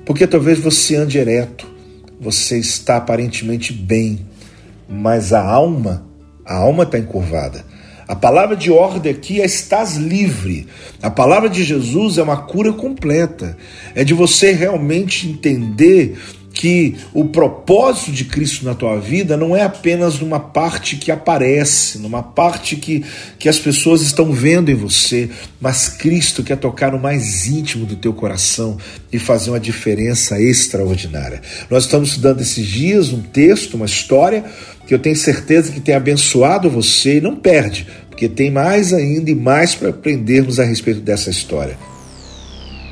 [0.05, 1.67] Porque talvez você ande ereto,
[2.19, 4.25] você está aparentemente bem,
[4.87, 6.05] mas a alma,
[6.45, 7.65] a alma está encurvada.
[8.07, 10.65] A palavra de ordem aqui é estás livre.
[11.01, 13.57] A palavra de Jesus é uma cura completa.
[13.93, 16.17] É de você realmente entender
[16.57, 21.99] que o propósito de Cristo na tua vida não é apenas numa parte que aparece,
[21.99, 23.05] numa parte que,
[23.37, 25.29] que as pessoas estão vendo em você,
[25.61, 28.75] mas Cristo quer tocar no mais íntimo do teu coração
[29.13, 31.43] e fazer uma diferença extraordinária.
[31.69, 34.43] Nós estamos estudando esses dias um texto, uma história
[34.87, 39.29] que eu tenho certeza que tem abençoado você e não perde, porque tem mais ainda
[39.29, 41.77] e mais para aprendermos a respeito dessa história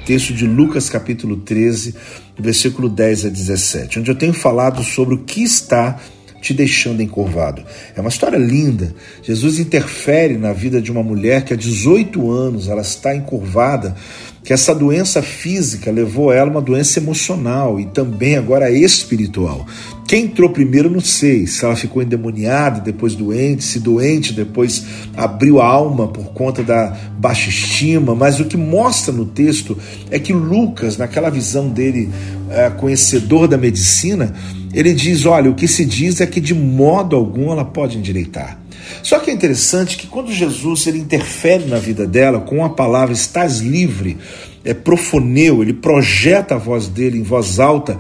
[0.06, 1.96] texto de Lucas capítulo 13,
[2.38, 6.00] versículo 10 a 17, onde eu tenho falado sobre o que está
[6.41, 7.63] te deixando encurvado.
[7.96, 8.94] É uma história linda.
[9.24, 13.96] Jesus interfere na vida de uma mulher que há 18 anos ela está encurvada,
[14.44, 19.65] que essa doença física levou ela uma doença emocional e também agora espiritual.
[20.08, 21.48] Quem entrou primeiro, não sei.
[21.48, 24.86] Se ela ficou endemoniada, depois doente, se doente, depois
[25.18, 28.13] abriu a alma por conta da baixa estima.
[28.13, 29.76] Mas o que mostra no texto
[30.12, 32.10] é que Lucas, naquela visão dele,
[32.52, 34.34] é, conhecedor da medicina,
[34.74, 38.60] ele diz: olha, o que se diz é que de modo algum ela pode endireitar.
[39.02, 43.13] Só que é interessante que quando Jesus ele interfere na vida dela com a palavra
[43.13, 44.18] estás livre,
[44.63, 47.98] é profoneu, ele projeta a voz dele em voz alta,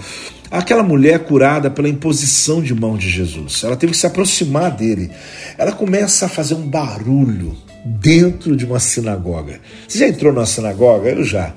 [0.59, 3.63] aquela mulher curada pela imposição de mão de Jesus.
[3.63, 5.11] Ela teve que se aproximar dele.
[5.57, 9.59] Ela começa a fazer um barulho dentro de uma sinagoga.
[9.87, 11.09] Você já entrou numa sinagoga?
[11.09, 11.53] Eu já.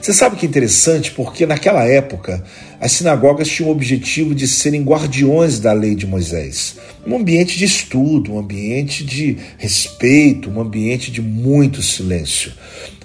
[0.00, 2.42] Você sabe que é interessante porque naquela época
[2.80, 6.76] as sinagogas tinham o objetivo de serem guardiões da lei de Moisés.
[7.06, 12.52] Um ambiente de estudo, um ambiente de respeito, um ambiente de muito silêncio.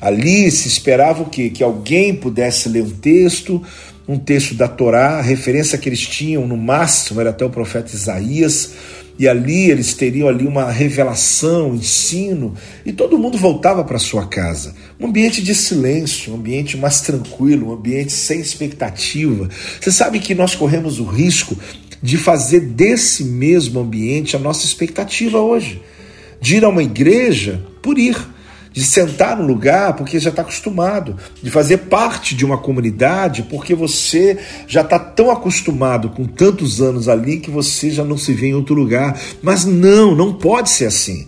[0.02, 1.50] Ali se esperava o quê?
[1.50, 3.62] Que alguém pudesse ler um texto,
[4.07, 7.93] um texto da Torá, a referência que eles tinham no máximo era até o profeta
[7.93, 8.71] Isaías
[9.19, 12.53] e ali eles teriam ali uma revelação, ensino,
[12.85, 14.75] e todo mundo voltava para sua casa.
[14.99, 19.49] Um ambiente de silêncio, um ambiente mais tranquilo, um ambiente sem expectativa.
[19.81, 21.57] Você sabe que nós corremos o risco
[22.01, 25.81] de fazer desse mesmo ambiente a nossa expectativa hoje.
[26.39, 28.15] De ir a uma igreja por ir
[28.77, 33.73] de sentar no lugar porque já está acostumado, de fazer parte de uma comunidade porque
[33.73, 34.37] você
[34.67, 38.53] já está tão acostumado com tantos anos ali que você já não se vê em
[38.53, 39.19] outro lugar.
[39.41, 41.25] Mas não, não pode ser assim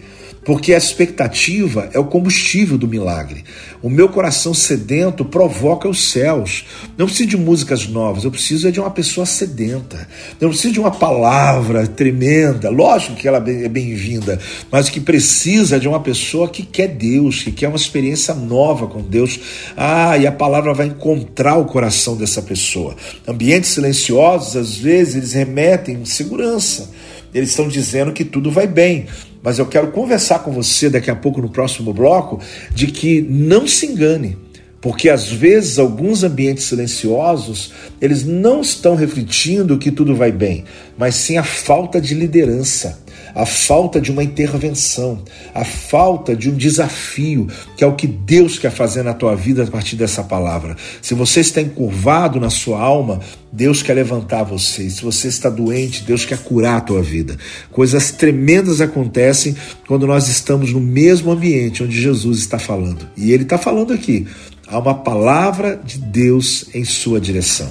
[0.49, 3.43] porque a expectativa é o combustível do milagre.
[3.83, 6.65] O meu coração sedento provoca os céus.
[6.97, 10.07] Não preciso de músicas novas, eu preciso é de uma pessoa sedenta.
[10.41, 12.67] Não preciso de uma palavra tremenda.
[12.71, 14.39] Lógico que ela é bem-vinda,
[14.71, 18.33] mas o que precisa é de uma pessoa que quer Deus, que quer uma experiência
[18.33, 19.39] nova com Deus.
[19.77, 22.95] Ah, e a palavra vai encontrar o coração dessa pessoa.
[23.27, 26.89] Ambientes silenciosos, às vezes, eles remetem segurança.
[27.33, 29.05] Eles estão dizendo que tudo vai bem,
[29.41, 32.39] mas eu quero conversar com você daqui a pouco no próximo bloco
[32.73, 34.38] de que não se engane,
[34.82, 37.71] porque às vezes alguns ambientes silenciosos,
[38.02, 40.65] eles não estão refletindo que tudo vai bem,
[40.97, 42.99] mas sim a falta de liderança
[43.33, 48.57] a falta de uma intervenção, a falta de um desafio, que é o que Deus
[48.59, 50.75] quer fazer na tua vida a partir dessa palavra.
[51.01, 53.19] Se você está encurvado na sua alma,
[53.51, 54.89] Deus quer levantar você.
[54.89, 57.37] Se você está doente, Deus quer curar a tua vida.
[57.71, 59.55] Coisas tremendas acontecem
[59.87, 63.07] quando nós estamos no mesmo ambiente onde Jesus está falando.
[63.17, 64.27] E ele está falando aqui.
[64.67, 67.69] Há uma palavra de Deus em sua direção.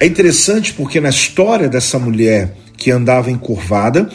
[0.00, 4.08] É interessante porque na história dessa mulher que andava encurvada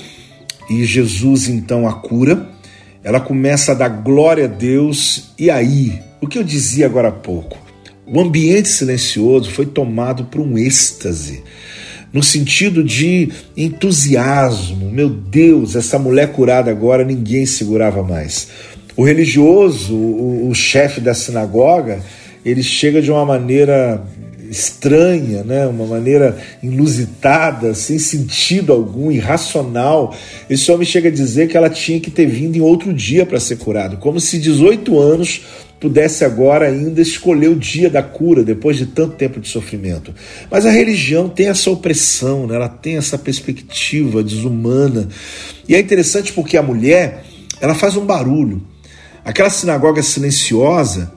[0.69, 2.49] e Jesus então a cura.
[3.03, 7.11] Ela começa a dar glória a Deus e aí, o que eu dizia agora há
[7.11, 7.57] pouco,
[8.07, 11.43] o ambiente silencioso foi tomado por um êxtase,
[12.13, 14.89] no sentido de entusiasmo.
[14.89, 18.47] Meu Deus, essa mulher curada agora ninguém segurava mais.
[18.95, 22.01] O religioso, o, o chefe da sinagoga,
[22.45, 24.01] ele chega de uma maneira
[24.53, 25.65] estranha, né?
[25.65, 30.15] uma maneira inusitada, sem sentido algum, irracional.
[30.49, 33.39] Esse homem chega a dizer que ela tinha que ter vindo em outro dia para
[33.39, 35.41] ser curado, como se 18 anos
[35.79, 40.13] pudesse agora ainda escolher o dia da cura depois de tanto tempo de sofrimento.
[40.49, 42.55] Mas a religião tem essa opressão, né?
[42.55, 45.09] ela tem essa perspectiva desumana.
[45.67, 47.25] E é interessante porque a mulher,
[47.59, 48.63] ela faz um barulho.
[49.25, 51.11] Aquela sinagoga silenciosa,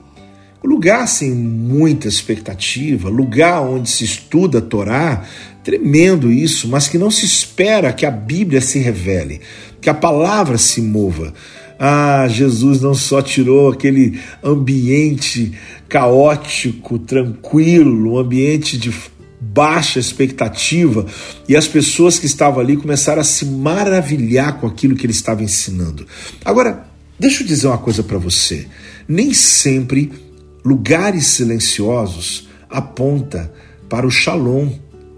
[0.67, 5.23] lugar sem muita expectativa, lugar onde se estuda a Torá,
[5.63, 9.39] tremendo isso, mas que não se espera que a Bíblia se revele,
[9.79, 11.33] que a palavra se mova.
[11.79, 15.53] Ah, Jesus não só tirou aquele ambiente
[15.87, 18.93] caótico, tranquilo, um ambiente de
[19.39, 21.05] baixa expectativa,
[21.47, 25.43] e as pessoas que estavam ali começaram a se maravilhar com aquilo que ele estava
[25.43, 26.05] ensinando.
[26.43, 26.87] Agora,
[27.17, 28.67] deixa eu dizer uma coisa para você:
[29.07, 30.26] nem sempre
[30.63, 33.51] lugares silenciosos aponta
[33.89, 34.69] para o shalom,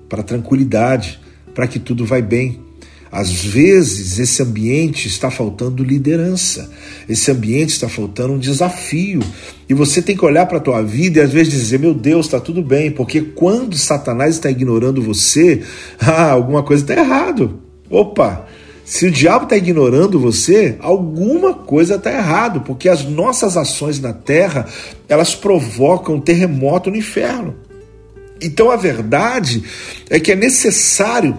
[0.07, 1.19] para a tranquilidade,
[1.53, 2.59] para que tudo vai bem.
[3.11, 6.69] Às vezes, esse ambiente está faltando liderança,
[7.07, 9.19] esse ambiente está faltando um desafio.
[9.67, 12.27] E você tem que olhar para a tua vida e às vezes dizer: Meu Deus,
[12.27, 15.63] está tudo bem, porque quando Satanás está ignorando você,
[15.99, 17.59] ah, alguma coisa está errado.
[17.89, 18.45] Opa!
[18.89, 24.13] Se o diabo está ignorando você, alguma coisa está errado, porque as nossas ações na
[24.13, 24.65] terra
[25.07, 27.55] elas provocam um terremoto no inferno.
[28.41, 29.63] Então a verdade
[30.09, 31.37] é que é necessário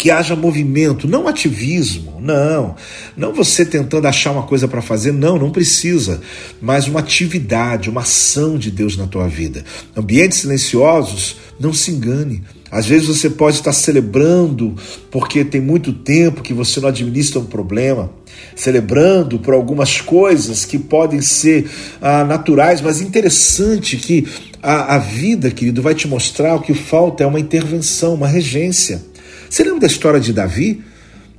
[0.00, 2.74] que haja movimento, não ativismo, não,
[3.14, 6.22] não você tentando achar uma coisa para fazer, não, não precisa,
[6.58, 9.62] mas uma atividade, uma ação de Deus na tua vida.
[9.94, 12.42] Ambientes silenciosos, não se engane.
[12.70, 14.74] Às vezes você pode estar celebrando
[15.10, 18.10] porque tem muito tempo que você não administra um problema,
[18.56, 21.70] celebrando por algumas coisas que podem ser
[22.00, 24.26] ah, naturais, mas interessante que
[24.62, 29.09] a, a vida, querido, vai te mostrar o que falta é uma intervenção, uma regência.
[29.50, 30.80] Você lembra da história de Davi?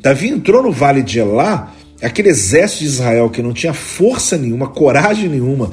[0.01, 4.67] Davi entrou no vale de Elá, aquele exército de Israel que não tinha força nenhuma,
[4.67, 5.71] coragem nenhuma,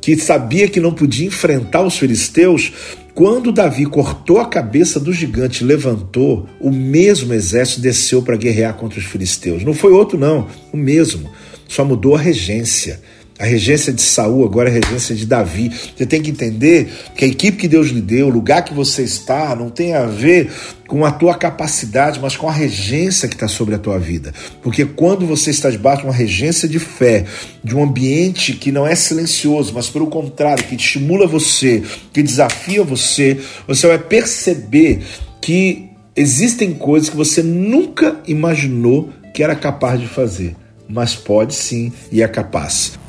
[0.00, 2.72] que sabia que não podia enfrentar os filisteus.
[3.12, 9.00] Quando Davi cortou a cabeça do gigante, levantou, o mesmo exército desceu para guerrear contra
[9.00, 9.64] os filisteus.
[9.64, 11.28] Não foi outro, não, o mesmo.
[11.66, 13.00] Só mudou a regência.
[13.40, 15.72] A regência de Saul agora é a regência de Davi.
[15.96, 19.02] Você tem que entender que a equipe que Deus lhe deu, o lugar que você
[19.02, 20.52] está, não tem a ver
[20.86, 24.34] com a tua capacidade, mas com a regência que está sobre a tua vida.
[24.62, 27.24] Porque quando você está debaixo de uma regência de fé,
[27.64, 31.82] de um ambiente que não é silencioso, mas pelo contrário, que estimula você,
[32.12, 35.02] que desafia você, você vai perceber
[35.40, 40.54] que existem coisas que você nunca imaginou que era capaz de fazer,
[40.86, 43.00] mas pode sim e é capaz.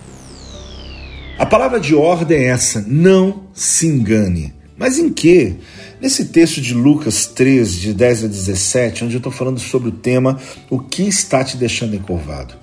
[1.42, 4.54] A palavra de ordem é essa: não se engane.
[4.78, 5.56] Mas em que?
[6.00, 9.92] Nesse texto de Lucas 13, de 10 a 17, onde eu estou falando sobre o
[9.92, 10.40] tema
[10.70, 12.54] O que está te deixando encurvado?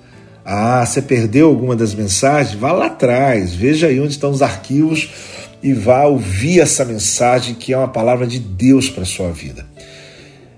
[0.45, 2.57] Ah, você perdeu alguma das mensagens?
[2.57, 5.09] Vá lá atrás, veja aí onde estão os arquivos
[5.61, 9.67] e vá ouvir essa mensagem que é uma palavra de Deus para a sua vida.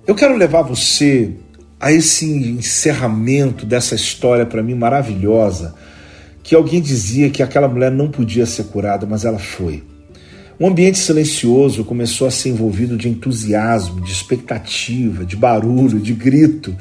[0.05, 1.32] Eu quero levar você
[1.80, 5.74] a esse encerramento dessa história para mim maravilhosa
[6.44, 9.84] que alguém dizia que aquela mulher não podia ser curada, mas ela foi.
[10.60, 16.76] Um ambiente silencioso começou a ser envolvido de entusiasmo, de expectativa, de barulho, de grito.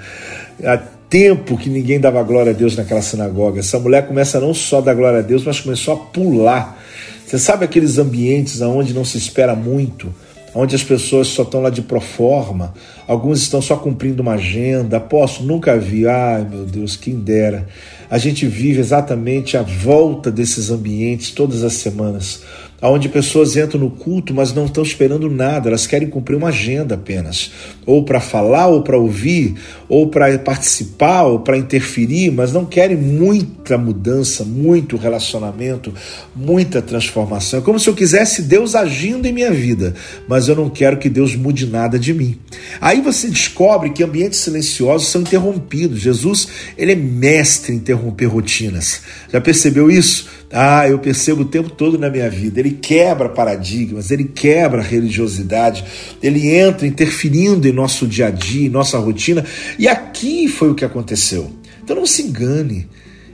[0.63, 0.77] Há
[1.09, 3.61] tempo que ninguém dava glória a Deus naquela sinagoga.
[3.61, 6.79] Essa mulher começa não só a dar glória a Deus, mas começou a pular.
[7.27, 10.13] Você sabe aqueles ambientes onde não se espera muito,
[10.55, 12.75] onde as pessoas só estão lá de proforma,
[13.07, 15.01] alguns estão só cumprindo uma agenda.
[15.01, 16.07] Posso, nunca vi.
[16.07, 17.67] Ai, meu Deus, quem dera.
[18.11, 22.43] A gente vive exatamente a volta desses ambientes todas as semanas
[22.89, 26.95] onde pessoas entram no culto, mas não estão esperando nada, elas querem cumprir uma agenda
[26.95, 27.51] apenas,
[27.85, 29.55] ou para falar, ou para ouvir,
[29.89, 35.93] ou para participar, ou para interferir, mas não querem muita mudança, muito relacionamento,
[36.35, 37.61] muita transformação.
[37.61, 39.95] É como se eu quisesse Deus agindo em minha vida,
[40.26, 42.39] mas eu não quero que Deus mude nada de mim.
[42.81, 46.01] Aí você descobre que ambientes silenciosos são interrompidos.
[46.01, 49.03] Jesus, ele é mestre em interromper rotinas.
[49.33, 50.39] Já percebeu isso?
[50.53, 52.59] Ah, eu percebo o tempo todo na minha vida.
[52.59, 55.85] Ele quebra paradigmas, ele quebra religiosidade,
[56.21, 59.45] ele entra interferindo em nosso dia a dia, em nossa rotina.
[59.79, 61.53] E aqui foi o que aconteceu.
[61.83, 62.89] Então não se engane.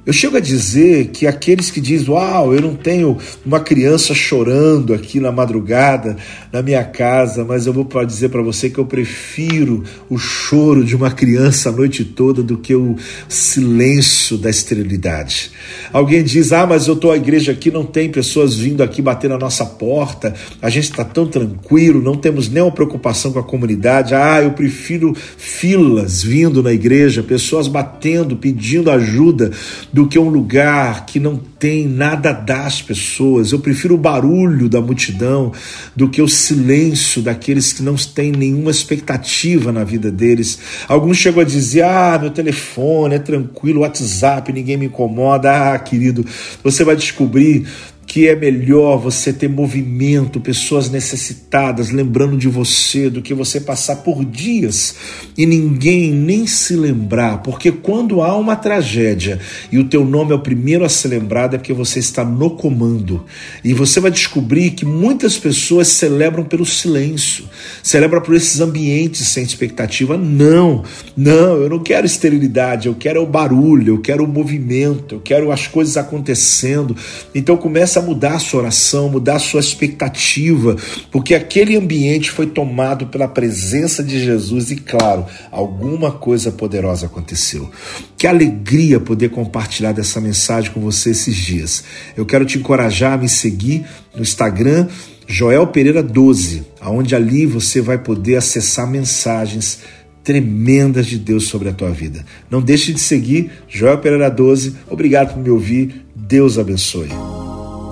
[0.07, 4.95] Eu chego a dizer que aqueles que dizem, uau, eu não tenho uma criança chorando
[4.95, 6.17] aqui na madrugada
[6.53, 10.95] na minha casa, mas eu vou dizer para você que eu prefiro o choro de
[10.95, 12.95] uma criança a noite toda do que o
[13.29, 15.51] silêncio da esterilidade.
[15.93, 19.29] Alguém diz, ah, mas eu estou à igreja aqui, não tem pessoas vindo aqui bater
[19.29, 20.33] na nossa porta,
[20.63, 24.15] a gente está tão tranquilo, não temos nenhuma preocupação com a comunidade.
[24.15, 29.51] Ah, eu prefiro filas vindo na igreja, pessoas batendo, pedindo ajuda
[29.97, 33.51] do que um lugar que não tem nada das pessoas.
[33.51, 35.55] Eu prefiro o barulho da multidão
[35.97, 40.59] do que o silêncio daqueles que não têm nenhuma expectativa na vida deles.
[40.87, 45.73] Alguns chegam a dizer: Ah, meu telefone é tranquilo, WhatsApp, ninguém me incomoda.
[45.73, 46.27] Ah, querido,
[46.63, 47.67] você vai descobrir
[48.07, 53.97] que é melhor você ter movimento, pessoas necessitadas lembrando de você, do que você passar
[53.97, 54.95] por dias
[55.37, 59.41] e ninguém nem se lembrar, porque quando há uma tragédia
[59.73, 62.51] e o teu nome é o primeiro a ser lembrado é porque você está no
[62.51, 63.25] comando.
[63.65, 67.45] E você vai descobrir que muitas pessoas celebram pelo silêncio,
[67.83, 70.17] celebram por esses ambientes sem expectativa.
[70.17, 70.85] Não,
[71.17, 75.51] não, eu não quero esterilidade, eu quero o barulho, eu quero o movimento, eu quero
[75.51, 76.97] as coisas acontecendo.
[77.35, 80.77] Então começa A mudar a sua oração, mudar a sua expectativa,
[81.11, 87.71] porque aquele ambiente foi tomado pela presença de Jesus e, claro, alguma coisa poderosa aconteceu.
[88.19, 91.85] Que alegria poder compartilhar dessa mensagem com você esses dias.
[92.15, 94.89] Eu quero te encorajar a me seguir no Instagram
[95.27, 99.81] Joel Pereira 12, aonde ali você vai poder acessar mensagens
[100.23, 102.25] tremendas de Deus sobre a tua vida.
[102.51, 104.77] Não deixe de seguir Joel Pereira 12.
[104.89, 106.05] Obrigado por me ouvir.
[106.15, 107.09] Deus abençoe.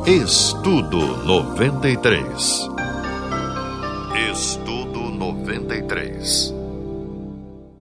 [0.07, 2.69] Estudo 93.
[4.31, 6.54] Estudo 93.